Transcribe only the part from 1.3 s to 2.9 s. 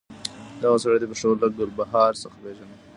له ګلبهار څخه پېژنم.